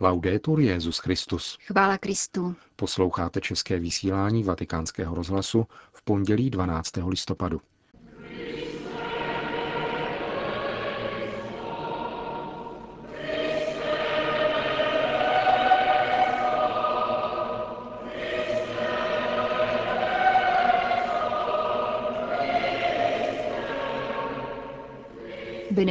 [0.00, 1.58] Laudetur Jezus Christus.
[1.66, 2.56] Chvála Kristu.
[2.76, 6.92] Posloucháte české vysílání Vatikánského rozhlasu v pondělí 12.
[7.08, 7.60] listopadu.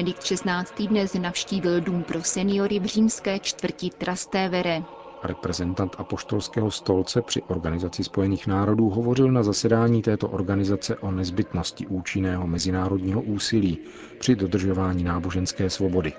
[0.06, 0.88] Benedikt XVI.
[0.88, 4.84] dnes navštívil dům pro seniory v římské čtvrti Trastevere.
[5.23, 12.48] Reprezentant apoštolského stolce při Organizaci spojených národů hovořil na zasedání této organizace o nezbytnosti účinného
[12.48, 13.78] mezinárodního úsilí
[14.20, 16.14] při dodržování náboženské svobody.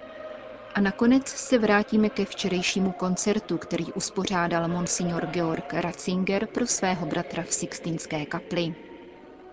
[0.74, 7.42] A nakonec se vrátíme ke včerejšímu koncertu, který uspořádal monsignor Georg Ratzinger pro svého bratra
[7.42, 8.74] v Sixtinské kapli.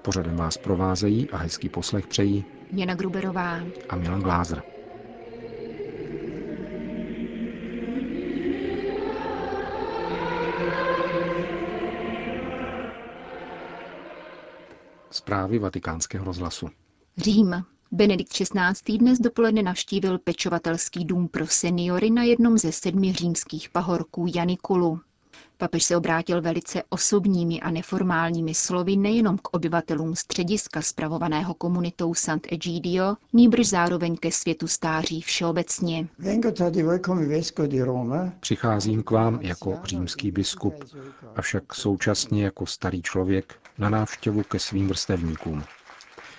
[0.01, 2.45] Pořadem vás provázejí a hezký poslech přejí
[2.75, 3.59] Jana Gruberová
[3.89, 4.63] a Milan Glázer.
[15.11, 16.69] Zprávy vatikánského rozhlasu.
[17.17, 17.63] Řím.
[17.91, 18.97] Benedikt XVI.
[18.97, 24.99] dnes dopoledne navštívil pečovatelský dům pro seniory na jednom ze sedmi římských pahorků Janikulu.
[25.57, 33.15] Papež se obrátil velice osobními a neformálními slovy nejenom k obyvatelům střediska spravovaného komunitou Sant'Egidio,
[33.33, 36.07] nýbrž zároveň ke světu stáří všeobecně.
[38.39, 40.75] Přicházím k vám jako římský biskup,
[41.35, 45.63] avšak současně jako starý člověk na návštěvu ke svým vrstevníkům.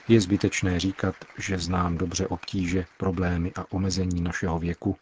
[0.09, 4.97] Je zbytečné říkat, že znám dobře obtíže, problémy a omezení našeho věku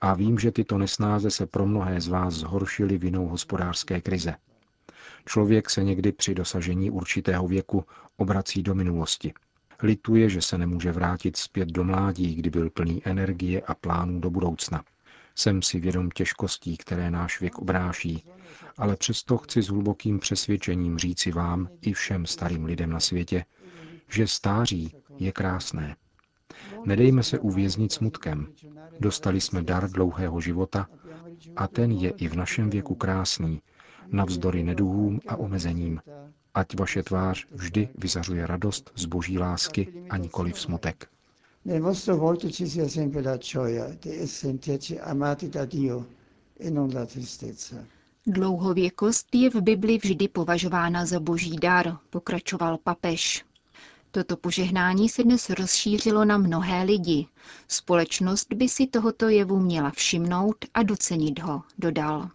[0.00, 4.34] a vím, že tyto nesnáze se pro mnohé z vás zhoršily vinou hospodářské krize.
[5.26, 7.84] Člověk se někdy při dosažení určitého věku
[8.16, 9.32] obrací do minulosti.
[9.82, 14.30] Lituje, že se nemůže vrátit zpět do mládí, kdy byl plný energie a plánů do
[14.30, 14.84] budoucna.
[15.34, 18.24] Jsem si vědom těžkostí, které náš věk obráší,
[18.78, 23.44] ale přesto chci s hlubokým přesvědčením říci vám i všem starým lidem na světě,
[24.08, 25.96] že stáří je krásné.
[26.84, 28.46] Nedejme se uvěznit smutkem.
[29.00, 30.88] Dostali jsme dar dlouhého života
[31.56, 33.62] a ten je i v našem věku krásný,
[34.08, 36.00] navzdory neduhům a omezením.
[36.54, 41.08] Ať vaše tvář vždy vyzařuje radost z boží lásky a nikoli v smutek.
[41.64, 46.04] Nel vostro volto ci sia sempre la gioia di sentirci amati da Dio
[46.60, 47.76] e non la tristezza.
[48.26, 53.44] Dlouhověkost je v Bibli vždy považována za boží dar, pokračoval papež.
[54.14, 57.26] Toto požehnání se dnes rozšířilo na mnohé lidi.
[57.68, 62.30] Společnost by si tohoto jevu měla všimnout a docenit ho, dodal.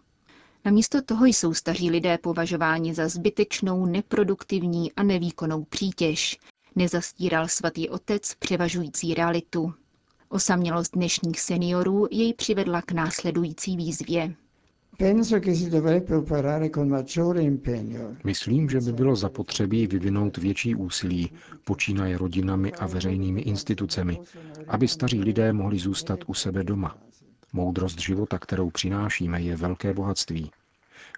[0.64, 6.38] Namísto toho jsou staří lidé považováni za zbytečnou, neproduktivní a nevýkonnou přítěž,
[6.76, 9.74] nezastíral svatý otec převažující realitu.
[10.28, 14.34] Osamělost dnešních seniorů jej přivedla k následující výzvě.
[18.24, 21.30] Myslím, že by bylo zapotřebí vyvinout větší úsilí,
[21.64, 24.18] počínaje rodinami a veřejnými institucemi,
[24.68, 26.98] aby staří lidé mohli zůstat u sebe doma.
[27.52, 30.50] Moudrost života, kterou přinášíme, je velké bohatství.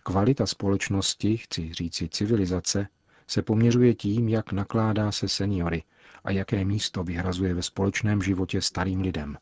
[0.02, 2.86] Kvalita společnosti, chci říci civilizace,
[3.26, 5.82] se poměřuje tím, jak nakládá se seniory
[6.24, 9.36] a jaké místo vyhrazuje ve společném životě starým lidem.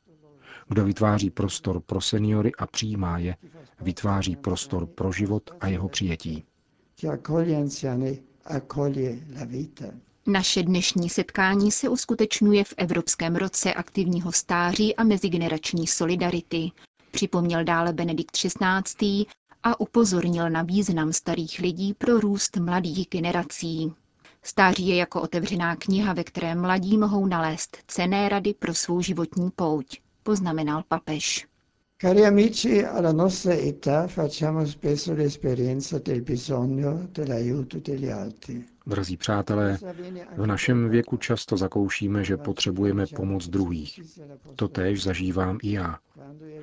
[0.71, 3.37] Kdo vytváří prostor pro seniory a přijímá je,
[3.81, 6.45] vytváří prostor pro život a jeho přijetí.
[10.27, 16.71] Naše dnešní setkání se uskutečňuje v Evropském roce aktivního stáří a mezigenerační solidarity,
[17.11, 19.27] připomněl dále Benedikt XVI.
[19.63, 23.93] a upozornil na význam starých lidí pro růst mladých generací.
[24.43, 29.51] Stáří je jako otevřená kniha, ve které mladí mohou nalézt cené rady pro svou životní
[29.51, 31.47] pouť poznamenal papež.
[32.03, 38.65] Cari amici, alla nostra età facciamo spesso l'esperienza del bisogno dell'aiuto degli altri.
[38.87, 39.79] Drazí přátelé,
[40.37, 44.01] v našem věku často zakoušíme, že potřebujeme pomoc druhých.
[44.57, 45.99] To též zažívám i já.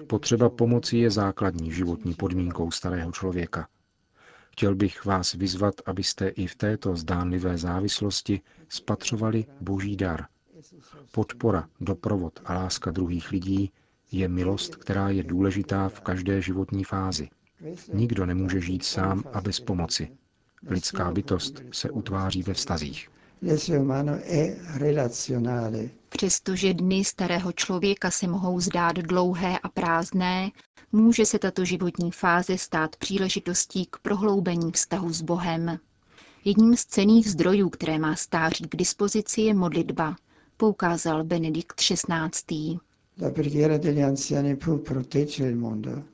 [0.08, 3.68] Potřeba pomoci je základní životní podmínkou starého člověka.
[4.52, 10.26] Chtěl bych vás vyzvat, abyste i v této zdánlivé závislosti spatřovali boží dar–
[11.12, 13.72] Podpora, doprovod a láska druhých lidí
[14.12, 17.30] je milost, která je důležitá v každé životní fázi.
[17.94, 20.18] Nikdo nemůže žít sám a bez pomoci.
[20.68, 23.10] Lidská bytost se utváří ve vztazích.
[26.10, 30.52] Přestože dny starého člověka se mohou zdát dlouhé a prázdné,
[30.92, 35.80] může se tato životní fáze stát příležitostí k prohloubení vztahu s Bohem.
[36.46, 40.16] Jedním z cených zdrojů, které má stáří k dispozici, je modlitba,
[40.58, 42.80] poukázal Benedikt XVI.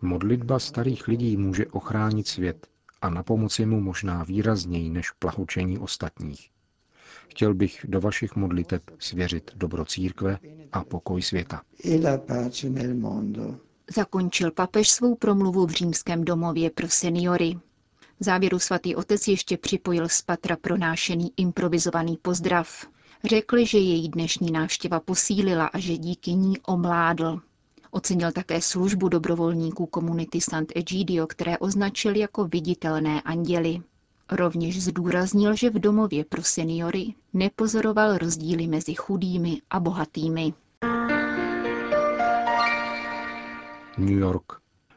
[0.01, 2.68] Modlitba starých lidí může ochránit svět
[3.01, 6.50] a na pomoci mu možná výrazněji než plahočení ostatních.
[7.30, 10.40] Chtěl bych do vašich modliteb svěřit dobro církve
[10.72, 11.62] a pokoj světa.
[13.96, 17.60] Zakončil papež svou promluvu v římském domově pro seniory.
[18.19, 22.86] V závěru svatý otec ještě připojil z patra pronášený improvizovaný pozdrav.
[23.25, 27.40] Řekl, že její dnešní návštěva posílila a že díky ní omládl.
[27.92, 33.81] Ocenil také službu dobrovolníků komunity Sant Egidio, které označil jako viditelné anděly.
[34.31, 40.54] Rovněž zdůraznil, že v domově pro seniory nepozoroval rozdíly mezi chudými a bohatými.
[43.98, 44.54] New York.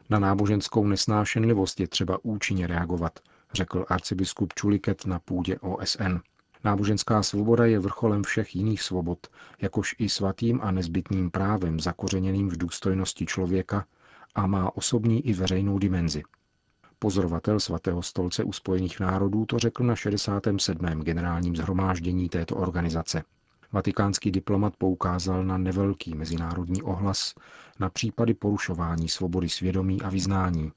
[0.09, 3.19] Na náboženskou nesnášenlivost je třeba účinně reagovat,
[3.53, 6.17] řekl arcibiskup Čuliket na půdě OSN.
[6.63, 9.27] Náboženská svoboda je vrcholem všech jiných svobod,
[9.61, 13.85] jakož i svatým a nezbytným právem zakořeněným v důstojnosti člověka
[14.35, 16.23] a má osobní i veřejnou dimenzi.
[16.99, 20.85] Pozorovatel svatého stolce u Spojených národů to řekl na 67.
[20.85, 23.23] generálním zhromáždění této organizace.
[23.71, 27.33] Vatikánský diplomat poukázal na nevelký mezinárodní ohlas
[27.79, 30.71] na případy porušování svobody svědomí a vyznání.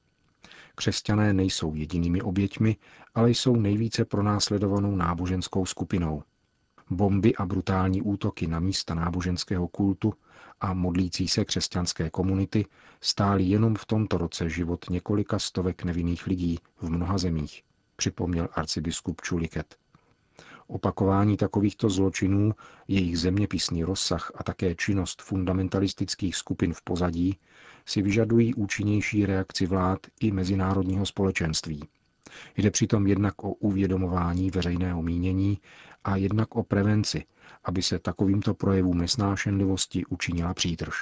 [0.81, 2.77] Křesťané nejsou jedinými oběťmi,
[3.15, 6.23] ale jsou nejvíce pronásledovanou náboženskou skupinou.
[6.91, 10.15] Bomby a brutální útoky na místa náboženského kultu
[10.61, 12.67] a modlící se křesťanské komunity
[13.01, 17.63] stály jenom v tomto roce život několika stovek nevinných lidí v mnoha zemích,
[17.97, 19.77] připomněl arcibiskup Čuliket.
[20.67, 22.55] Opakování takovýchto zločinů,
[22.89, 27.39] jejich zeměpisný rozsah a také činnost fundamentalistických skupin v pozadí
[27.87, 31.83] si vyžadují účinnější reakci vlád i mezinárodního společenství.
[32.57, 35.59] Jde přitom jednak o uvědomování veřejného mínění
[36.05, 37.25] a jednak o prevenci,
[37.65, 40.95] aby se takovýmto projevům nesnášenlivosti učinila přítrž.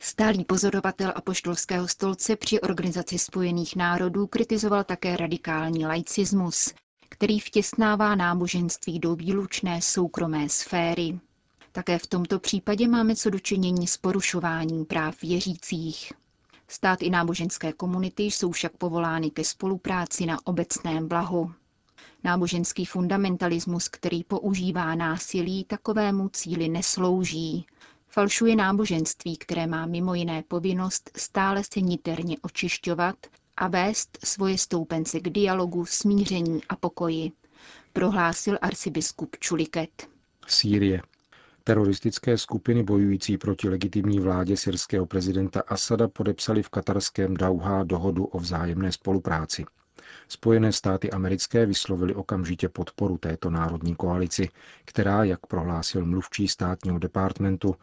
[0.00, 6.74] Stálý pozorovatel apoštolského stolce při Organizaci spojených národů kritizoval také radikální laicismus,
[7.08, 11.18] který vtěsnává náboženství do výlučné soukromé sféry.
[11.78, 16.12] Také v tomto případě máme co dočinění s porušováním práv věřících.
[16.68, 21.52] Stát i náboženské komunity jsou však povolány ke spolupráci na obecném blahu.
[22.24, 27.66] Náboženský fundamentalismus, který používá násilí, takovému cíli neslouží.
[28.08, 33.16] Falšuje náboženství, které má mimo jiné povinnost stále se niterně očišťovat
[33.56, 37.32] a vést svoje stoupence k dialogu, smíření a pokoji,
[37.92, 40.08] prohlásil arcibiskup Čuliket.
[40.46, 41.02] Sýrie.
[41.68, 48.38] Teroristické skupiny bojující proti legitimní vládě syrského prezidenta Asada podepsali v katarském Dauha dohodu o
[48.38, 49.64] vzájemné spolupráci.
[50.28, 54.48] Spojené státy americké vyslovili okamžitě podporu této národní koalici,
[54.84, 57.74] která, jak prohlásil mluvčí státního departmentu,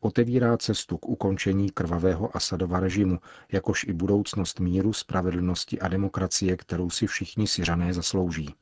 [0.00, 3.18] otevírá cestu k ukončení krvavého Asadova režimu,
[3.52, 8.54] jakož i budoucnost míru, spravedlnosti a demokracie, kterou si všichni Syřané zaslouží.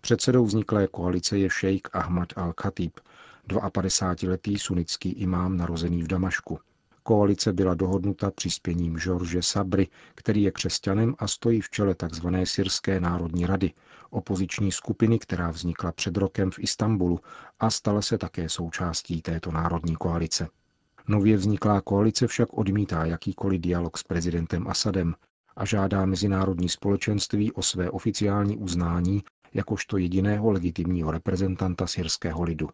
[0.00, 2.90] Předsedou vzniklé koalice je šejk Ahmad al-Khatib,
[3.58, 6.58] 52-letý sunnický imám narozený v Damašku.
[7.02, 12.26] Koalice byla dohodnuta přispěním George Sabry, který je křesťanem a stojí v čele tzv.
[12.44, 13.72] Syrské národní rady,
[14.10, 17.20] opoziční skupiny, která vznikla před rokem v Istanbulu
[17.60, 20.48] a stala se také součástí této národní koalice.
[21.08, 25.14] Nově vzniklá koalice však odmítá jakýkoliv dialog s prezidentem Asadem
[25.56, 29.22] a žádá mezinárodní společenství o své oficiální uznání
[29.54, 32.68] jakožto jediného legitimního reprezentanta syrského lidu.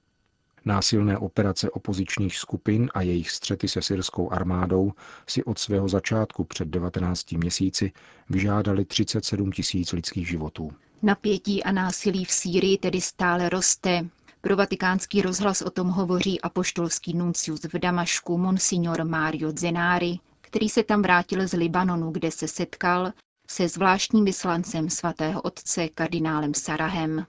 [0.67, 4.93] Násilné operace opozičních skupin a jejich střety se syrskou armádou
[5.29, 7.93] si od svého začátku před 19 měsíci
[8.31, 10.73] vyžádali 37 tisíc lidských životů.
[11.03, 14.07] Napětí a násilí v Sýrii tedy stále roste.
[14.41, 20.85] Pro vatikánský rozhlas o tom hovoří apoštolský nuncius v Damašku Monsignor Mario Zenari, který se
[20.85, 23.13] tam vrátil z Libanonu, kde se setkal
[23.51, 27.27] se zvláštním vyslancem svatého otce kardinálem Sarahem.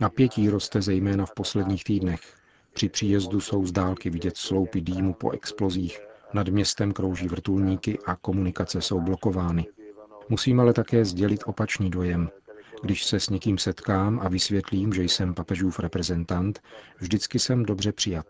[0.00, 2.20] Napětí roste zejména v posledních týdnech.
[2.72, 6.00] Při příjezdu jsou z dálky vidět sloupy dýmu po explozích,
[6.32, 9.66] nad městem krouží vrtulníky a komunikace jsou blokovány.
[10.28, 12.30] Musím ale také sdělit opačný dojem.
[12.82, 16.62] Když se s někým setkám a vysvětlím, že jsem papežův reprezentant,
[16.98, 18.26] vždycky jsem dobře přijat.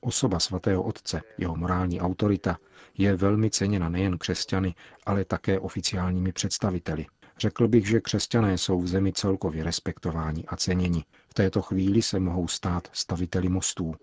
[0.00, 2.58] Osoba svatého otce, jeho morální autorita,
[2.98, 4.74] je velmi ceněna nejen křesťany,
[5.06, 7.06] ale také oficiálními představiteli.
[7.38, 11.04] Řekl bych, že křesťané jsou v zemi celkově respektováni a ceněni.
[11.28, 13.94] V této chvíli se mohou stát staviteli mostů.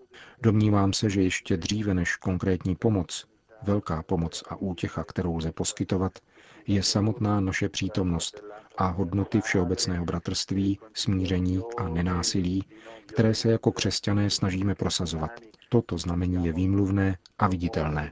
[0.42, 3.26] Domnívám se, že ještě dříve než konkrétní pomoc,
[3.62, 6.18] velká pomoc a útěcha, kterou lze poskytovat,
[6.66, 8.40] je samotná naše přítomnost
[8.78, 12.64] a hodnoty všeobecného bratrství, smíření a nenásilí,
[13.06, 15.30] které se jako křesťané snažíme prosazovat.
[15.68, 18.10] Toto znamení je výmluvné a viditelné.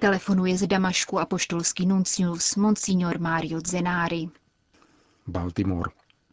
[0.00, 4.28] Telefonuje z Damašku apoštolský nuncius Monsignor Mario Zenári.
[5.26, 5.90] Baltimore.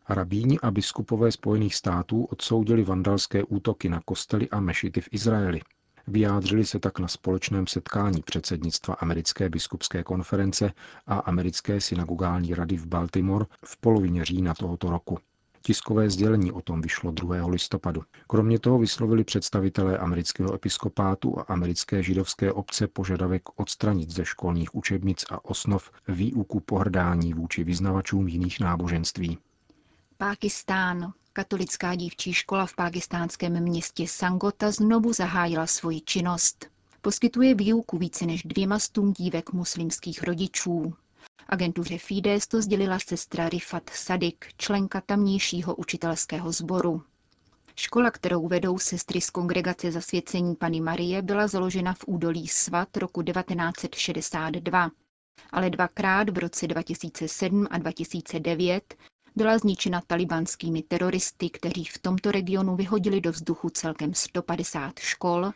[0.10, 5.62] Rabíni a biskupové Spojených států odsoudili vandalské útoky na kostely a mešity v Izraeli.
[6.08, 10.74] Vyjádřili se tak na společném setkání předsednictva Americké biskupské konference
[11.08, 15.18] a Americké synagogální rady v Baltimore v polovině října tohoto roku.
[15.68, 17.48] Tiskové sdělení o tom vyšlo 2.
[17.48, 18.04] listopadu.
[18.28, 25.26] Kromě toho vyslovili představitelé amerického episkopátu a americké židovské obce požadavek odstranit ze školních učebnic
[25.30, 29.38] a osnov výuku pohrdání vůči vyznavačům jiných náboženství.
[30.18, 31.14] Pákistán.
[31.34, 36.66] Katolická dívčí škola v pákistánském městě Sangota znovu zahájila svoji činnost.
[37.02, 40.94] Poskytuje výuku více než dvěma stům dívek muslimských rodičů.
[41.50, 47.04] Agentuře Fides to sdělila sestra Rifat Sadik, členka tamnějšího učitelského sboru.
[47.75, 53.22] Škola, kterou vedou sestry z kongregace zasvěcení Pany Marie, byla založena v údolí Svat roku
[53.24, 54.92] 1962.
[55.51, 58.96] Ale dvakrát v roce 2007 a 2009
[59.36, 65.51] byla zničena talibanskými teroristy, kteří v tomto regionu vyhodili do vzduchu celkem 150 škol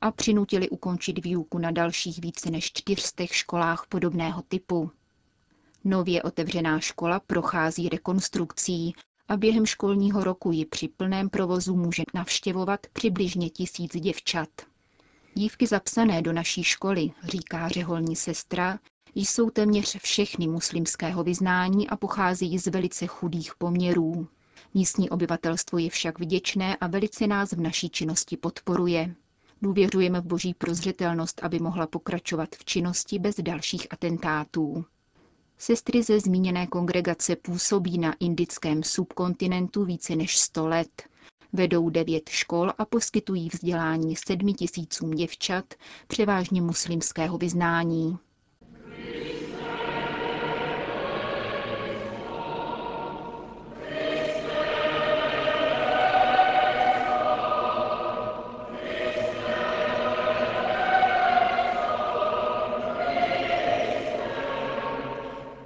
[0.00, 4.90] a přinutili ukončit výuku na dalších více než 400 školách podobného typu.
[5.84, 8.94] Nově otevřená škola prochází rekonstrukcí
[9.28, 14.48] a během školního roku ji při plném provozu může navštěvovat přibližně tisíc děvčat.
[15.34, 18.78] Dívky zapsané do naší školy, říká řeholní sestra,
[19.14, 24.28] jsou téměř všechny muslimského vyznání a pocházejí z velice chudých poměrů.
[24.74, 29.14] Místní obyvatelstvo je však vděčné a velice nás v naší činnosti podporuje.
[29.62, 34.84] Důvěřujeme v boží prozřetelnost, aby mohla pokračovat v činnosti bez dalších atentátů.
[35.58, 41.02] Sestry ze zmíněné kongregace působí na indickém subkontinentu více než 100 let.
[41.52, 45.74] Vedou devět škol a poskytují vzdělání sedmi tisícům děvčat,
[46.08, 48.18] převážně muslimského vyznání.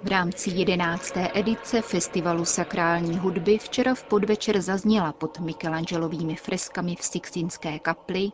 [0.06, 7.04] V rámci jedenácté edice Festivalu sakrální hudby včera v podvečer zazněla pod Michelangelovými freskami v
[7.04, 8.30] Sixtinské kapli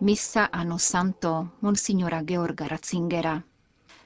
[0.00, 3.42] Missa Anno Santo Monsignora Georga Ratzingera.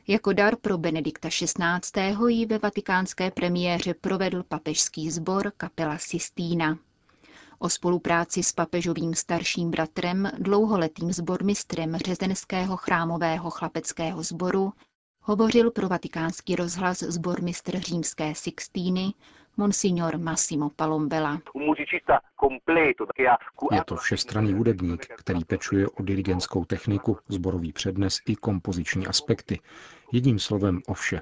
[0.08, 2.16] Jako dar pro Benedikta XVI.
[2.28, 6.78] ji ve vatikánské premiéře provedl papežský sbor kapela Sistína.
[7.58, 14.72] O spolupráci s papežovým starším bratrem, dlouholetým sbormistrem řezenského chrámového chlapeckého sboru,
[15.30, 19.14] hovořil pro vatikánský rozhlas zbormistr římské Sixtíny,
[19.56, 21.40] monsignor Massimo Palombela.
[23.72, 29.60] Je to všestranný hudebník, který pečuje o dirigentskou techniku, zborový přednes i kompoziční aspekty.
[30.12, 31.20] Jedním slovem o vše.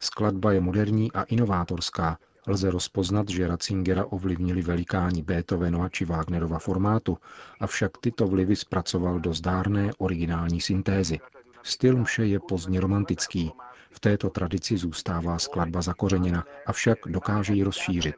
[0.00, 2.18] Skladba je moderní a inovátorská.
[2.48, 7.18] Lze rozpoznat, že Ratzingera ovlivnili velikáni Beethovenova či Wagnerova formátu,
[7.60, 11.18] avšak tyto vlivy zpracoval do zdárné originální syntézy.
[11.66, 13.52] Styl mše je pozdně romantický.
[13.90, 18.14] V této tradici zůstává skladba zakořeněna, avšak dokáže ji rozšířit.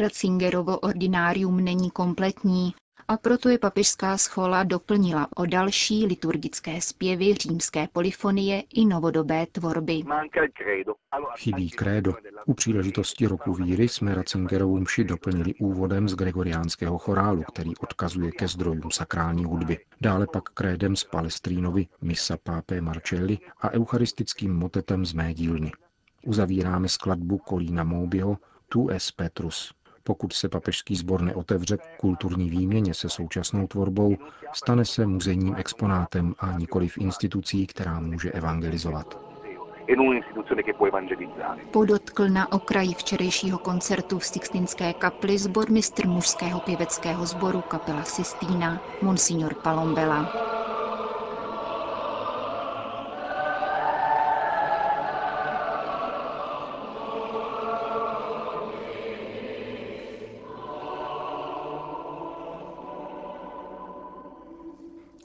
[0.00, 2.74] Ratzingerovo ordinárium není kompletní
[3.10, 10.02] a proto je papežská schola doplnila o další liturgické zpěvy římské polifonie i novodobé tvorby.
[11.36, 12.14] Chybí krédo.
[12.46, 18.48] U příležitosti roku víry jsme Ratzingerovu mši doplnili úvodem z gregoriánského chorálu, který odkazuje ke
[18.48, 19.78] zdrojům sakrální hudby.
[20.00, 25.72] Dále pak krédem z Palestrínovy, Missa Pápe Marcelli a eucharistickým motetem z mé dílny.
[26.26, 28.36] Uzavíráme skladbu Kolína Moubiho
[28.68, 29.74] Tu es Petrus.
[30.04, 34.16] Pokud se papežský sbor neotevře k kulturní výměně se současnou tvorbou,
[34.52, 39.18] stane se muzejním exponátem a nikoli v institucí, která může evangelizovat.
[41.70, 49.54] Podotkl na okraji včerejšího koncertu v Sixtinské kapli zbormistr mužského pěveckého sboru kapela Sistína, Monsignor
[49.54, 50.59] Palombela.